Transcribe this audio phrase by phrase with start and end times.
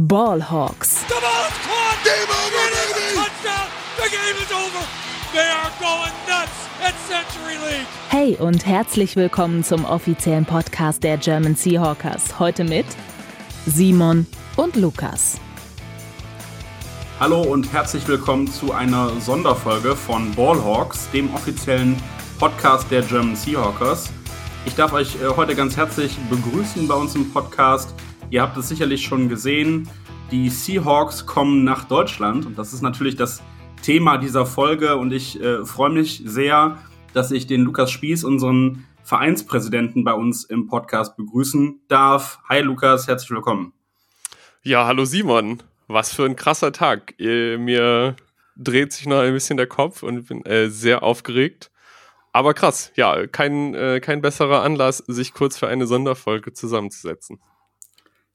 [0.00, 1.06] Ballhawks.
[1.08, 2.04] The ball is caught.
[2.04, 3.16] Game over, baby.
[3.16, 3.68] Touchdown.
[3.96, 4.86] The game is over.
[5.34, 7.86] They are going nuts at Century League.
[8.08, 12.38] Hey und herzlich willkommen zum offiziellen Podcast der German Seahawkers.
[12.38, 12.86] Heute mit
[13.66, 14.26] Simon
[14.56, 15.38] und Lukas.
[17.18, 22.02] Hallo und herzlich willkommen zu einer Sonderfolge von Ballhawks, dem offiziellen
[22.38, 24.08] Podcast der German Seahawkers.
[24.64, 27.92] Ich darf euch äh, heute ganz herzlich begrüßen bei uns im Podcast.
[28.30, 29.88] Ihr habt es sicherlich schon gesehen,
[30.30, 33.42] die Seahawks kommen nach Deutschland und das ist natürlich das
[33.82, 36.78] Thema dieser Folge und ich äh, freue mich sehr,
[37.12, 42.38] dass ich den Lukas Spieß, unseren Vereinspräsidenten bei uns im Podcast begrüßen darf.
[42.48, 43.72] Hi Lukas, herzlich willkommen.
[44.62, 45.60] Ja, hallo Simon.
[45.88, 47.14] Was für ein krasser Tag.
[47.18, 48.14] Mir
[48.56, 51.72] dreht sich noch ein bisschen der Kopf und bin äh, sehr aufgeregt.
[52.32, 57.40] Aber krass, ja, kein, äh, kein besserer Anlass, sich kurz für eine Sonderfolge zusammenzusetzen.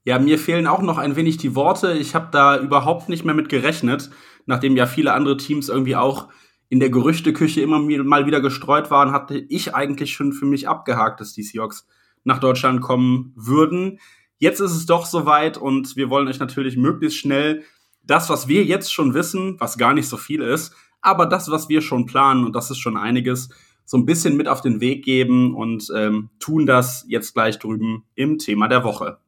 [0.05, 1.94] Ja, mir fehlen auch noch ein wenig die Worte.
[1.94, 4.12] Ich habe da überhaupt nicht mehr mit gerechnet,
[4.45, 6.30] nachdem ja viele andere Teams irgendwie auch
[6.70, 11.20] in der Gerüchteküche immer mal wieder gestreut waren, hatte ich eigentlich schon für mich abgehakt,
[11.22, 11.88] dass die Seahawks
[12.23, 14.00] nach Deutschland kommen würden.
[14.38, 17.64] Jetzt ist es doch soweit und wir wollen euch natürlich möglichst schnell
[18.03, 21.67] das, was wir jetzt schon wissen, was gar nicht so viel ist, aber das, was
[21.67, 23.50] wir schon planen, und das ist schon einiges,
[23.86, 28.03] so ein bisschen mit auf den Weg geben und ähm, tun das jetzt gleich drüben
[28.14, 29.20] im Thema der Woche.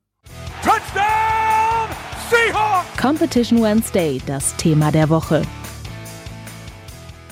[0.68, 1.88] Touchdown
[2.30, 3.02] Seahawks.
[3.02, 5.44] Competition Wednesday, das Thema der Woche.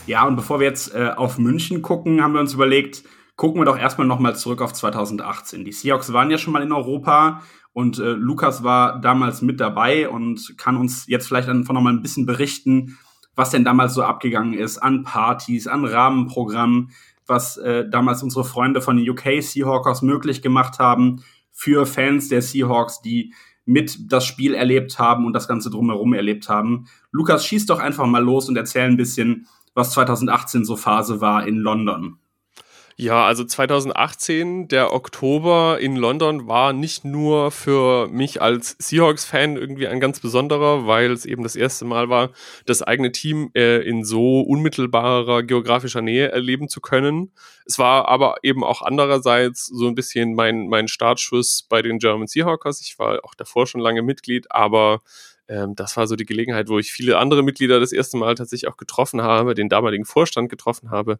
[0.07, 3.03] Ja, und bevor wir jetzt äh, auf München gucken, haben wir uns überlegt,
[3.35, 5.65] gucken wir doch erstmal nochmal zurück auf 2018.
[5.65, 7.41] Die Seahawks waren ja schon mal in Europa
[7.73, 12.01] und äh, Lukas war damals mit dabei und kann uns jetzt vielleicht einfach nochmal ein
[12.01, 12.97] bisschen berichten,
[13.35, 16.91] was denn damals so abgegangen ist an Partys, an Rahmenprogrammen,
[17.27, 21.21] was äh, damals unsere Freunde von den UK Seahawkers möglich gemacht haben
[21.55, 23.33] für Fans der Seahawks, die
[23.65, 26.85] mit das Spiel erlebt haben und das Ganze drumherum erlebt haben.
[27.11, 31.47] Lukas, schieß doch einfach mal los und erzähl ein bisschen, was 2018 so Phase war
[31.47, 32.19] in London.
[32.97, 39.89] Ja, also 2018, der Oktober in London war nicht nur für mich als Seahawks-Fan irgendwie
[39.89, 42.29] ein ganz besonderer, weil es eben das erste Mal war,
[42.65, 47.33] das eigene Team äh, in so unmittelbarer geografischer Nähe erleben zu können.
[47.65, 52.27] Es war aber eben auch andererseits so ein bisschen mein, mein Startschuss bei den German
[52.27, 52.79] Seahawkers.
[52.79, 55.01] Ich war auch davor schon lange Mitglied, aber
[55.49, 58.71] ähm, das war so die Gelegenheit, wo ich viele andere Mitglieder das erste Mal tatsächlich
[58.71, 61.19] auch getroffen habe, den damaligen Vorstand getroffen habe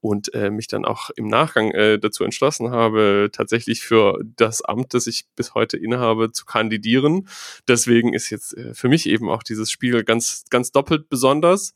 [0.00, 4.94] und äh, mich dann auch im Nachgang äh, dazu entschlossen habe, tatsächlich für das Amt,
[4.94, 7.28] das ich bis heute innehabe, zu kandidieren.
[7.66, 11.74] Deswegen ist jetzt äh, für mich eben auch dieses Spiel ganz, ganz doppelt besonders.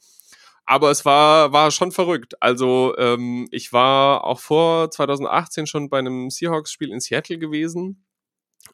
[0.66, 2.41] Aber es war, war schon verrückt.
[2.41, 8.04] Also ähm, ich war auch vor 2018 schon bei einem Seahawks-Spiel in Seattle gewesen.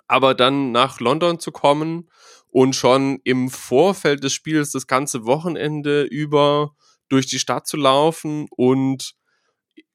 [0.06, 2.10] Aber dann nach London zu kommen
[2.50, 6.74] und schon im Vorfeld des Spiels das ganze Wochenende über
[7.08, 9.14] durch die Stadt zu laufen und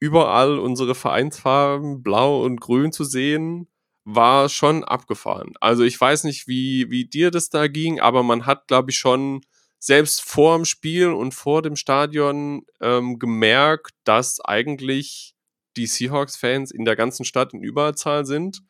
[0.02, 3.68] überall unsere Vereinsfarben blau und grün zu sehen,
[4.04, 5.54] war schon abgefahren.
[5.62, 8.98] Also ich weiß nicht, wie, wie dir das da ging, aber man hat, glaube ich,
[8.98, 9.42] schon
[9.78, 15.36] selbst vor dem Spiel und vor dem Stadion ähm, gemerkt, dass eigentlich
[15.78, 18.64] die Seahawks-Fans in der ganzen Stadt in Überzahl sind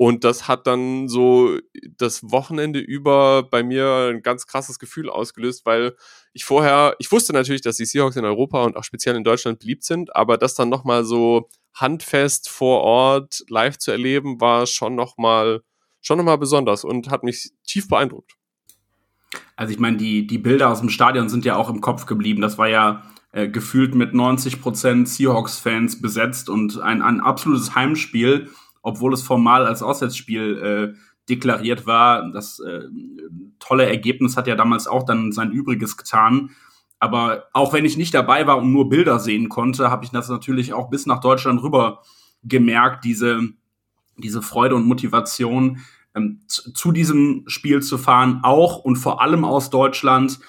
[0.00, 1.58] und das hat dann so
[1.98, 5.94] das Wochenende über bei mir ein ganz krasses Gefühl ausgelöst, weil
[6.32, 9.58] ich vorher, ich wusste natürlich, dass die Seahawks in Europa und auch speziell in Deutschland
[9.58, 14.94] beliebt sind, aber das dann nochmal so handfest vor Ort live zu erleben, war schon
[14.94, 15.60] nochmal
[16.00, 18.32] schon noch mal besonders und hat mich tief beeindruckt.
[19.54, 22.40] Also ich meine, die, die Bilder aus dem Stadion sind ja auch im Kopf geblieben.
[22.40, 23.02] Das war ja
[23.32, 28.48] äh, gefühlt mit 90% Seahawks-Fans besetzt und ein, ein absolutes Heimspiel
[28.82, 30.98] obwohl es formal als Auswärtsspiel äh,
[31.28, 32.30] deklariert war.
[32.32, 32.82] Das äh,
[33.58, 36.50] tolle Ergebnis hat ja damals auch dann sein Übriges getan.
[36.98, 40.28] Aber auch wenn ich nicht dabei war und nur Bilder sehen konnte, habe ich das
[40.28, 42.02] natürlich auch bis nach Deutschland rüber
[42.42, 43.40] gemerkt, diese,
[44.18, 45.80] diese Freude und Motivation,
[46.14, 50.40] ähm, zu, zu, diesem Spiel zu fahren, auch und vor allem aus Deutschland.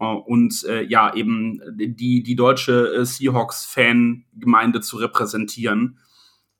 [0.00, 5.98] Äh, und äh, ja, eben die, die deutsche äh, Seahawks-Fangemeinde zu repräsentieren.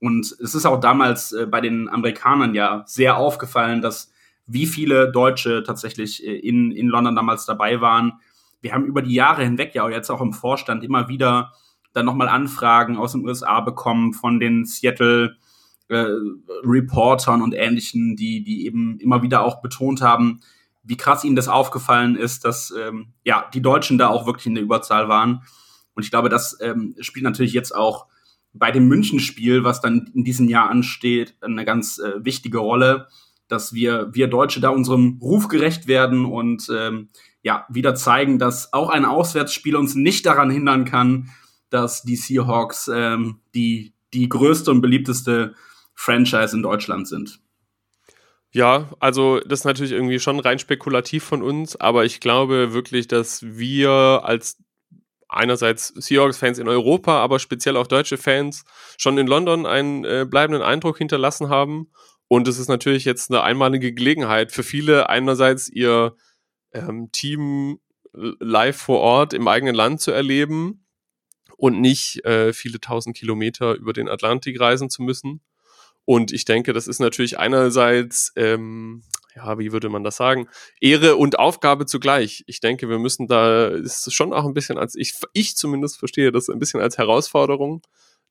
[0.00, 4.12] Und es ist auch damals äh, bei den Amerikanern ja sehr aufgefallen, dass
[4.46, 8.14] wie viele Deutsche tatsächlich äh, in, in London damals dabei waren.
[8.60, 11.52] Wir haben über die Jahre hinweg ja auch jetzt auch im Vorstand immer wieder
[11.92, 15.36] dann nochmal Anfragen aus den USA bekommen von den Seattle
[15.88, 16.06] äh,
[16.64, 20.40] Reportern und ähnlichen, die, die eben immer wieder auch betont haben,
[20.82, 24.54] wie krass ihnen das aufgefallen ist, dass ähm, ja die Deutschen da auch wirklich in
[24.54, 25.42] der Überzahl waren.
[25.94, 28.06] Und ich glaube, das ähm, spielt natürlich jetzt auch
[28.52, 33.08] bei dem Münchenspiel, was dann in diesem Jahr ansteht, eine ganz äh, wichtige Rolle,
[33.46, 37.08] dass wir, wir Deutsche da unserem Ruf gerecht werden und ähm,
[37.42, 41.30] ja, wieder zeigen, dass auch ein Auswärtsspiel uns nicht daran hindern kann,
[41.70, 45.54] dass die Seahawks ähm, die, die größte und beliebteste
[45.94, 47.40] Franchise in Deutschland sind.
[48.50, 53.06] Ja, also das ist natürlich irgendwie schon rein spekulativ von uns, aber ich glaube wirklich,
[53.06, 54.58] dass wir als
[55.28, 58.64] einerseits Seahawks-Fans in Europa, aber speziell auch deutsche Fans
[58.96, 61.90] schon in London einen äh, bleibenden Eindruck hinterlassen haben.
[62.28, 66.16] Und es ist natürlich jetzt eine einmalige Gelegenheit für viele, einerseits ihr
[66.72, 67.78] ähm, Team
[68.12, 70.84] live vor Ort im eigenen Land zu erleben
[71.56, 75.40] und nicht äh, viele tausend Kilometer über den Atlantik reisen zu müssen.
[76.04, 79.02] Und ich denke, das ist natürlich einerseits, ähm,
[79.38, 80.48] ja, wie würde man das sagen,
[80.80, 82.44] Ehre und Aufgabe zugleich.
[82.46, 86.32] Ich denke, wir müssen da, ist schon auch ein bisschen als, ich, ich zumindest verstehe
[86.32, 87.82] das ein bisschen als Herausforderung,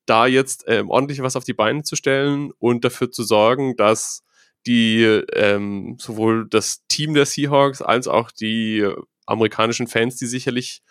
[0.06, 4.24] da jetzt ähm, ordentlich was auf die Beine zu stellen und dafür zu sorgen, dass
[4.66, 8.88] die ähm, sowohl das Team der Seahawks als auch die
[9.26, 10.82] amerikanischen Fans, die sicherlich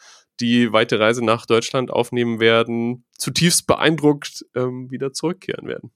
[0.41, 5.91] die weite Reise nach Deutschland aufnehmen werden, zutiefst beeindruckt ähm, wieder zurückkehren werden.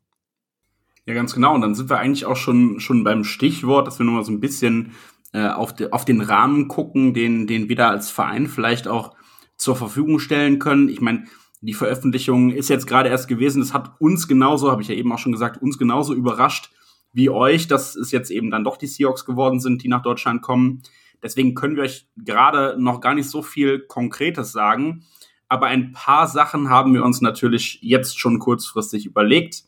[1.07, 1.55] Ja, ganz genau.
[1.55, 4.41] Und dann sind wir eigentlich auch schon, schon beim Stichwort, dass wir nochmal so ein
[4.41, 4.93] bisschen
[5.33, 9.17] äh, auf, de, auf den Rahmen gucken, den, den wir da als Verein vielleicht auch
[9.57, 10.89] zur Verfügung stellen können.
[10.89, 11.25] Ich meine,
[11.61, 13.61] die Veröffentlichung ist jetzt gerade erst gewesen.
[13.61, 16.71] Das hat uns genauso, habe ich ja eben auch schon gesagt, uns genauso überrascht
[17.13, 20.43] wie euch, dass es jetzt eben dann doch die Seahawks geworden sind, die nach Deutschland
[20.43, 20.83] kommen.
[21.23, 25.05] Deswegen können wir euch gerade noch gar nicht so viel Konkretes sagen.
[25.49, 29.65] Aber ein paar Sachen haben wir uns natürlich jetzt schon kurzfristig überlegt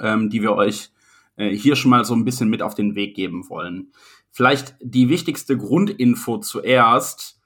[0.00, 0.90] ähm, die wir euch
[1.36, 3.92] äh, hier schon mal so ein bisschen mit auf den Weg geben wollen.
[4.30, 7.40] Vielleicht die wichtigste Grundinfo zuerst.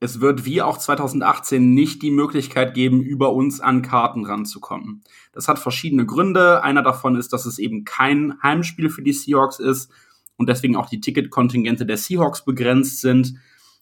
[0.00, 5.02] Es wird wie auch 2018 nicht die Möglichkeit geben, über uns an Karten ranzukommen.
[5.32, 6.62] Das hat verschiedene Gründe.
[6.62, 9.90] Einer davon ist, dass es eben kein Heimspiel für die Seahawks ist
[10.36, 13.34] und deswegen auch die Ticketkontingente der Seahawks begrenzt sind.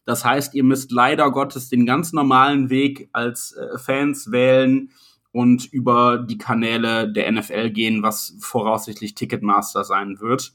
[0.05, 4.91] Das heißt, ihr müsst leider Gottes den ganz normalen Weg als äh, Fans wählen,
[5.35, 10.53] und über die Kanäle der NFL gehen, was voraussichtlich Ticketmaster sein wird.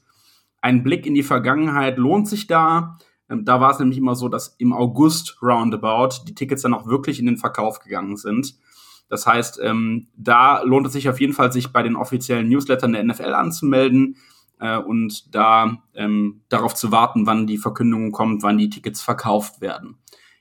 [0.59, 2.97] Ein Blick in die Vergangenheit lohnt sich da.
[3.29, 6.87] Ähm, da war es nämlich immer so, dass im August roundabout die Tickets dann auch
[6.87, 8.55] wirklich in den Verkauf gegangen sind.
[9.07, 12.93] Das heißt, ähm, da lohnt es sich auf jeden Fall, sich bei den offiziellen Newslettern
[12.93, 14.15] der NFL anzumelden
[14.59, 19.61] äh, und da ähm, darauf zu warten, wann die Verkündung kommt, wann die Tickets verkauft
[19.61, 19.97] werden.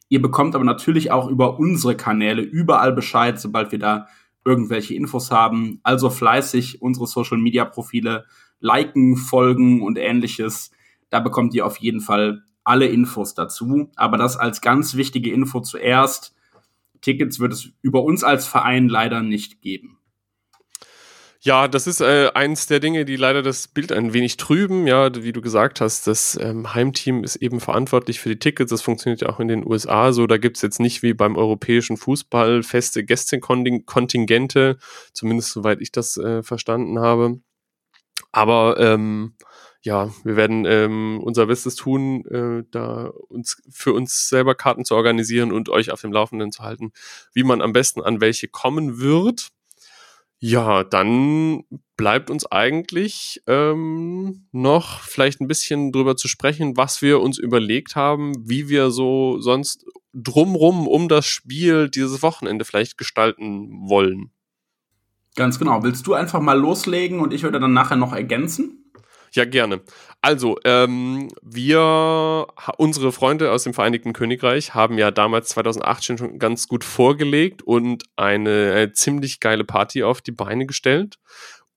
[0.08, 4.08] Ihr bekommt aber natürlich auch über unsere Kanäle überall Bescheid, sobald wir da
[4.44, 5.80] irgendwelche Infos haben.
[5.82, 8.24] Also fleißig unsere Social Media Profile
[8.60, 10.70] liken, folgen und ähnliches.
[11.10, 13.90] Da bekommt ihr auf jeden Fall alle Infos dazu.
[13.96, 16.34] Aber das als ganz wichtige Info zuerst.
[17.00, 19.99] Tickets wird es über uns als Verein leider nicht geben.
[21.42, 24.86] Ja, das ist äh, eins der Dinge, die leider das Bild ein wenig trüben.
[24.86, 28.68] Ja, wie du gesagt hast, das ähm, Heimteam ist eben verantwortlich für die Tickets.
[28.68, 30.26] Das funktioniert ja auch in den USA so.
[30.26, 34.76] Da gibt's jetzt nicht wie beim europäischen Fußball feste Gästekontingente,
[35.14, 37.40] zumindest soweit ich das äh, verstanden habe.
[38.32, 39.34] Aber ähm,
[39.82, 44.94] ja, wir werden ähm, unser Bestes tun, äh, da uns für uns selber Karten zu
[44.94, 46.92] organisieren und euch auf dem Laufenden zu halten,
[47.32, 49.52] wie man am besten an welche kommen wird.
[50.42, 51.64] Ja, dann
[51.98, 57.94] bleibt uns eigentlich ähm, noch vielleicht ein bisschen drüber zu sprechen, was wir uns überlegt
[57.94, 64.30] haben, wie wir so sonst drumrum um das Spiel dieses Wochenende vielleicht gestalten wollen.
[65.36, 65.82] Ganz genau.
[65.82, 68.79] Willst du einfach mal loslegen und ich würde dann nachher noch ergänzen?
[69.32, 69.80] Ja, gerne.
[70.22, 76.66] Also, ähm, wir, unsere Freunde aus dem Vereinigten Königreich haben ja damals 2018 schon ganz
[76.66, 81.18] gut vorgelegt und eine, eine ziemlich geile Party auf die Beine gestellt.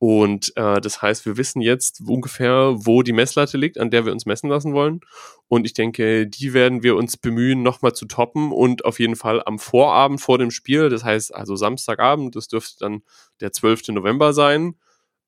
[0.05, 4.12] Und äh, das heißt, wir wissen jetzt ungefähr, wo die Messlatte liegt, an der wir
[4.12, 5.00] uns messen lassen wollen.
[5.48, 9.41] Und ich denke, die werden wir uns bemühen, nochmal zu toppen und auf jeden Fall
[9.45, 13.03] am Vorabend vor dem Spiel, das heißt also Samstagabend, das dürfte dann
[13.39, 13.89] der 12.
[13.89, 14.75] November sein,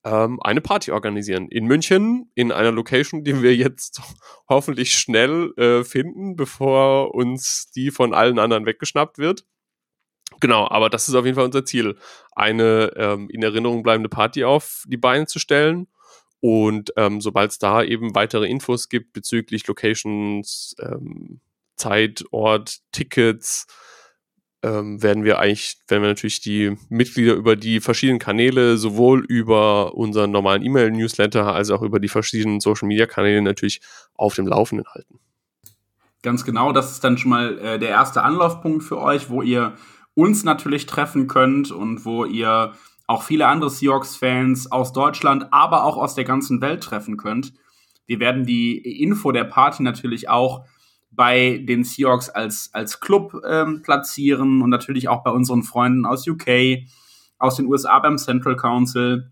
[0.06, 1.50] ähm, eine Party organisieren.
[1.50, 4.02] In München, in einer Location, die wir jetzt
[4.50, 9.46] hoffentlich schnell äh, finden, bevor uns die von allen anderen weggeschnappt wird.
[10.40, 11.98] Genau, aber das ist auf jeden Fall unser Ziel,
[12.32, 15.88] eine ähm, in Erinnerung bleibende Party auf die Beine zu stellen.
[16.40, 21.40] Und ähm, sobald es da eben weitere Infos gibt bezüglich Locations, ähm,
[21.76, 23.66] Zeit, Ort, Tickets,
[24.66, 29.94] ähm, werden wir eigentlich, werden wir natürlich die Mitglieder über die verschiedenen Kanäle, sowohl über
[29.94, 33.82] unseren normalen E-Mail-Newsletter als auch über die verschiedenen Social-Media-Kanäle natürlich
[34.16, 35.20] auf dem Laufenden halten.
[36.24, 39.76] Ganz genau, das ist dann schon mal äh, der erste Anlaufpunkt für euch, wo ihr
[40.16, 42.74] uns natürlich treffen könnt und wo ihr
[43.06, 47.54] auch viele andere Seahawks-Fans aus Deutschland, aber auch aus der ganzen Welt treffen könnt.
[48.08, 50.66] Wir werden die Info der Party natürlich auch
[51.16, 56.28] bei den Seahawks als, als Club ähm, platzieren und natürlich auch bei unseren Freunden aus
[56.28, 56.84] UK,
[57.38, 59.32] aus den USA beim Central Council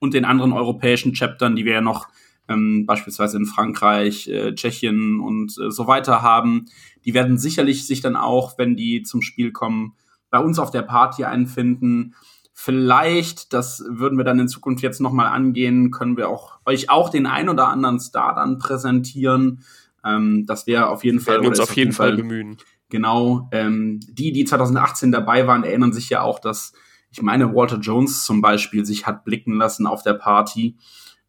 [0.00, 2.08] und den anderen europäischen Chaptern, die wir ja noch
[2.48, 6.66] ähm, beispielsweise in Frankreich, äh, Tschechien und äh, so weiter haben.
[7.04, 9.94] Die werden sicherlich sich dann auch, wenn die zum Spiel kommen,
[10.30, 12.14] bei uns auf der Party einfinden.
[12.52, 17.10] Vielleicht, das würden wir dann in Zukunft jetzt nochmal angehen, können wir auch euch auch
[17.10, 19.62] den ein oder anderen Star dann präsentieren.
[20.06, 21.34] Ähm, das wäre auf jeden wir Fall.
[21.34, 22.56] werden uns auf jeden Fall bemühen.
[22.88, 23.48] Genau.
[23.52, 26.72] Ähm, die, die 2018 dabei waren, erinnern sich ja auch, dass
[27.10, 30.76] ich meine, Walter Jones zum Beispiel sich hat blicken lassen auf der Party.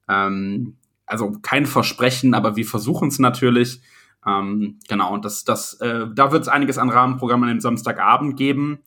[0.09, 3.81] Ähm, also kein Versprechen, aber wir versuchen es natürlich.
[4.25, 8.35] Ähm, genau, und das, das, äh, da wird es einiges an Rahmenprogrammen an dem Samstagabend
[8.35, 8.79] geben.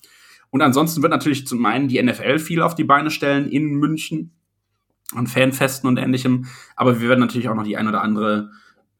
[0.50, 4.32] Und ansonsten wird natürlich zum einen die NFL viel auf die Beine stellen in München
[5.14, 6.46] an Fanfesten und ähnlichem.
[6.76, 8.50] Aber wir werden natürlich auch noch die ein oder andere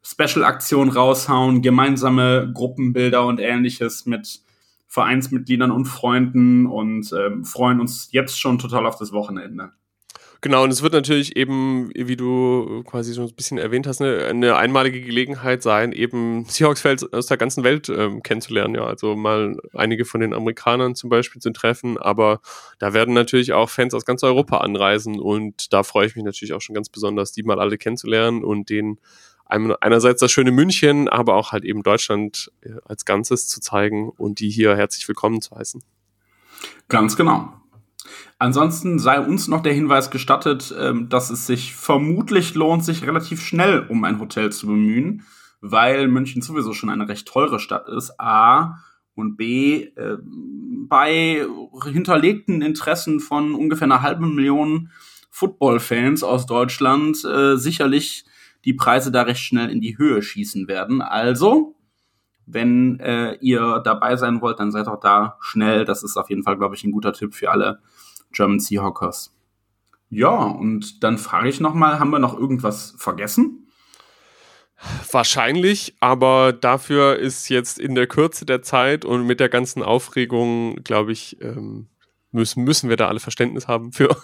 [0.03, 4.41] Special-Aktion raushauen, gemeinsame Gruppenbilder und ähnliches mit
[4.87, 9.71] Vereinsmitgliedern und Freunden und ähm, freuen uns jetzt schon total auf das Wochenende.
[10.43, 14.25] Genau, und es wird natürlich eben, wie du quasi schon ein bisschen erwähnt hast, eine,
[14.25, 18.73] eine einmalige Gelegenheit sein, eben Seahawks-Fans aus der ganzen Welt ähm, kennenzulernen.
[18.73, 22.41] Ja, also mal einige von den Amerikanern zum Beispiel zu treffen, aber
[22.79, 26.53] da werden natürlich auch Fans aus ganz Europa anreisen und da freue ich mich natürlich
[26.53, 28.99] auch schon ganz besonders, die mal alle kennenzulernen und den
[29.51, 34.39] einerseits das schöne München, aber auch halt eben Deutschland äh, als Ganzes zu zeigen und
[34.39, 35.83] die hier herzlich willkommen zu heißen.
[36.87, 37.53] Ganz genau.
[38.39, 43.41] Ansonsten sei uns noch der Hinweis gestattet, ähm, dass es sich vermutlich lohnt, sich relativ
[43.41, 45.25] schnell um ein Hotel zu bemühen,
[45.59, 48.19] weil München sowieso schon eine recht teure Stadt ist.
[48.19, 48.79] A
[49.15, 50.17] und B äh,
[50.87, 51.45] bei
[51.85, 54.89] hinterlegten Interessen von ungefähr einer halben Million
[55.29, 58.25] Football-Fans aus Deutschland äh, sicherlich
[58.65, 61.01] die Preise da recht schnell in die Höhe schießen werden.
[61.01, 61.75] Also,
[62.45, 65.85] wenn äh, ihr dabei sein wollt, dann seid auch da schnell.
[65.85, 67.79] Das ist auf jeden Fall, glaube ich, ein guter Tipp für alle
[68.31, 69.35] German Seahawkers.
[70.09, 73.61] Ja, und dann frage ich nochmal, haben wir noch irgendwas vergessen?
[75.11, 80.75] Wahrscheinlich, aber dafür ist jetzt in der Kürze der Zeit und mit der ganzen Aufregung,
[80.83, 81.87] glaube ich, ähm,
[82.31, 84.15] müssen, müssen wir da alle Verständnis haben für.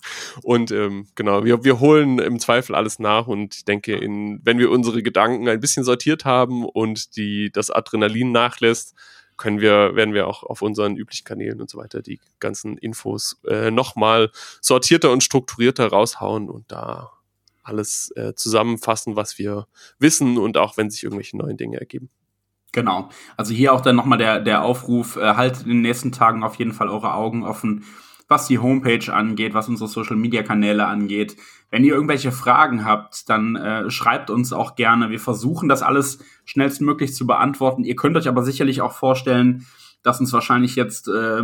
[0.42, 4.58] und ähm, genau, wir, wir holen im Zweifel alles nach und ich denke, in, wenn
[4.58, 8.94] wir unsere Gedanken ein bisschen sortiert haben und die, das Adrenalin nachlässt,
[9.36, 13.38] können wir, werden wir auch auf unseren üblichen Kanälen und so weiter die ganzen Infos
[13.46, 14.30] äh, nochmal
[14.60, 17.12] sortierter und strukturierter raushauen und da
[17.62, 19.66] alles äh, zusammenfassen, was wir
[19.98, 22.10] wissen und auch wenn sich irgendwelche neuen Dinge ergeben.
[22.72, 23.08] Genau.
[23.36, 26.56] Also hier auch dann nochmal der, der Aufruf, äh, haltet in den nächsten Tagen auf
[26.56, 27.84] jeden Fall eure Augen offen,
[28.28, 31.36] was die Homepage angeht, was unsere Social Media Kanäle angeht.
[31.70, 35.10] Wenn ihr irgendwelche Fragen habt, dann äh, schreibt uns auch gerne.
[35.10, 37.84] Wir versuchen das alles schnellstmöglich zu beantworten.
[37.84, 39.66] Ihr könnt euch aber sicherlich auch vorstellen,
[40.02, 41.42] dass uns wahrscheinlich jetzt äh,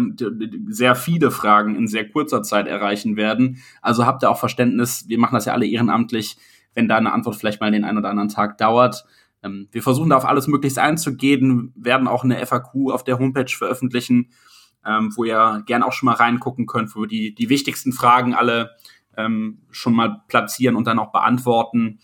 [0.68, 3.58] sehr viele Fragen in sehr kurzer Zeit erreichen werden.
[3.80, 5.08] Also habt ihr auch Verständnis.
[5.08, 6.36] Wir machen das ja alle ehrenamtlich,
[6.74, 9.04] wenn da eine Antwort vielleicht mal den einen oder anderen Tag dauert.
[9.42, 13.50] Ähm, wir versuchen da auf alles möglichst einzugehen, werden auch eine FAQ auf der Homepage
[13.50, 14.30] veröffentlichen,
[14.86, 18.34] ähm, wo ihr gern auch schon mal reingucken könnt, wo wir die, die wichtigsten Fragen
[18.34, 18.70] alle
[19.16, 22.00] ähm, schon mal platzieren und dann auch beantworten.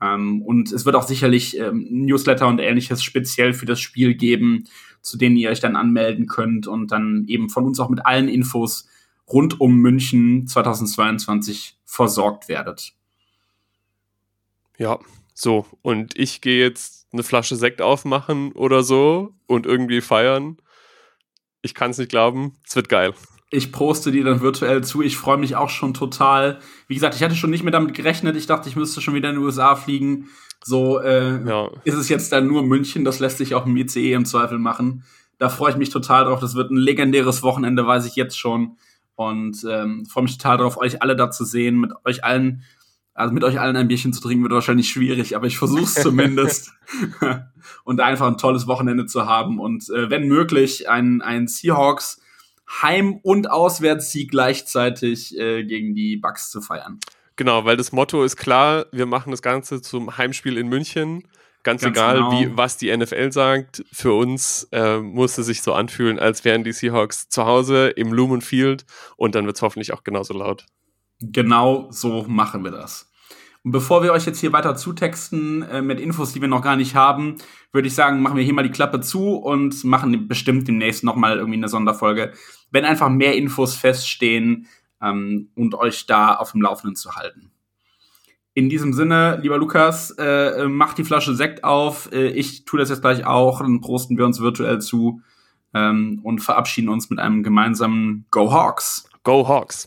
[0.00, 4.64] Ähm, und es wird auch sicherlich ähm, Newsletter und ähnliches speziell für das Spiel geben,
[5.00, 8.28] zu denen ihr euch dann anmelden könnt und dann eben von uns auch mit allen
[8.28, 8.88] Infos
[9.28, 12.92] rund um München 2022 versorgt werdet.
[14.78, 14.98] Ja,
[15.34, 20.56] so, und ich gehe jetzt eine Flasche Sekt aufmachen oder so und irgendwie feiern.
[21.62, 22.56] Ich kann es nicht glauben.
[22.66, 23.14] Es wird geil.
[23.50, 25.02] Ich poste dir dann virtuell zu.
[25.02, 26.58] Ich freue mich auch schon total.
[26.88, 28.34] Wie gesagt, ich hatte schon nicht mehr damit gerechnet.
[28.36, 30.28] Ich dachte, ich müsste schon wieder in die USA fliegen.
[30.64, 31.70] So äh, ja.
[31.84, 33.04] ist es jetzt dann nur München.
[33.04, 35.04] Das lässt sich auch im ICE im Zweifel machen.
[35.38, 36.40] Da freue ich mich total drauf.
[36.40, 38.76] Das wird ein legendäres Wochenende, weiß ich jetzt schon.
[39.16, 42.62] Und ähm, freue mich total darauf, euch alle da zu sehen, mit euch allen
[43.14, 45.94] also mit euch allen ein Bierchen zu trinken wird wahrscheinlich schwierig, aber ich versuche es
[46.02, 46.72] zumindest.
[47.84, 52.20] und einfach ein tolles Wochenende zu haben und äh, wenn möglich ein, ein Seahawks
[52.80, 57.00] Heim- und Auswärtssieg gleichzeitig äh, gegen die Bucks zu feiern.
[57.36, 61.28] Genau, weil das Motto ist klar, wir machen das Ganze zum Heimspiel in München.
[61.64, 62.32] Ganz, Ganz egal, genau.
[62.32, 66.64] wie, was die NFL sagt, für uns äh, muss es sich so anfühlen, als wären
[66.64, 68.84] die Seahawks zu Hause im Lumen Field
[69.16, 70.66] und dann wird es hoffentlich auch genauso laut.
[71.22, 73.12] Genau so machen wir das.
[73.64, 76.76] Und bevor wir euch jetzt hier weiter zutexten äh, mit Infos, die wir noch gar
[76.76, 77.36] nicht haben,
[77.70, 81.36] würde ich sagen, machen wir hier mal die Klappe zu und machen bestimmt demnächst nochmal
[81.38, 82.32] irgendwie eine Sonderfolge,
[82.72, 84.66] wenn einfach mehr Infos feststehen
[85.00, 87.52] ähm, und euch da auf dem Laufenden zu halten.
[88.54, 92.10] In diesem Sinne, lieber Lukas, äh, äh mach die Flasche Sekt auf.
[92.12, 93.60] Äh, ich tue das jetzt gleich auch.
[93.60, 95.22] Dann prosten wir uns virtuell zu
[95.72, 99.08] ähm, und verabschieden uns mit einem gemeinsamen Go Hawks.
[99.22, 99.86] Go Hawks.